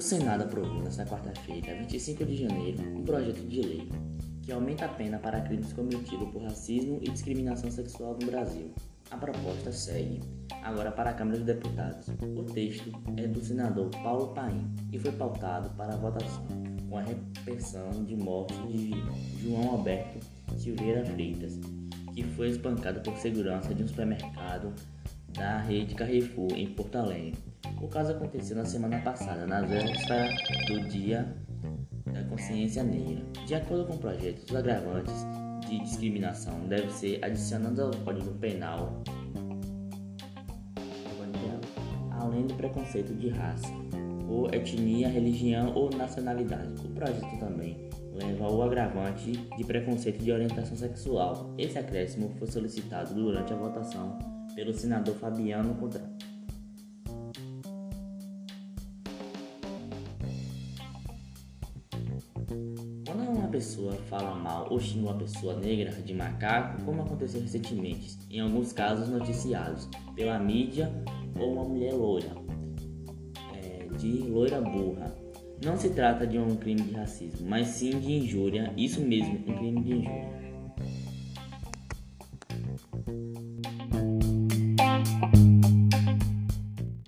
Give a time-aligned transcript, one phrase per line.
[0.00, 3.88] Senado aprovou nesta quarta-feira, 25 de janeiro, um projeto de lei
[4.42, 8.72] que aumenta a pena para crimes cometidos por racismo e discriminação sexual no Brasil.
[9.10, 10.20] A proposta segue
[10.62, 12.08] agora para a Câmara dos Deputados.
[12.36, 16.46] O texto é do senador Paulo Paim e foi pautado para a votação
[16.88, 18.90] com a repressão de morte de
[19.42, 20.18] João Alberto
[20.56, 21.58] Silveira Freitas,
[22.14, 24.72] que foi espancado por segurança de um supermercado
[25.32, 27.53] da rede Carrefour em Porto Alegre.
[27.84, 30.30] O caso aconteceu na semana passada, na véspera
[30.66, 31.36] do Dia
[32.06, 33.22] da Consciência Negra.
[33.46, 35.14] De acordo com o projeto, os agravantes
[35.68, 39.02] de discriminação devem ser adicionados ao Código Penal,
[42.10, 43.68] além do preconceito de raça,
[44.30, 46.72] ou etnia, religião ou nacionalidade.
[46.86, 51.54] O projeto também leva ao agravante de preconceito de orientação sexual.
[51.58, 54.18] Esse acréscimo foi solicitado durante a votação
[54.54, 56.13] pelo senador Fabiano Contrato.
[63.54, 68.72] Pessoa fala mal ou xinga uma pessoa negra de macaco, como aconteceu recentemente, em alguns
[68.72, 70.92] casos noticiados pela mídia,
[71.38, 72.32] ou uma mulher loira,
[73.54, 75.14] é, de loira burra,
[75.64, 79.56] não se trata de um crime de racismo, mas sim de injúria, isso mesmo, um
[79.56, 80.53] crime de injúria.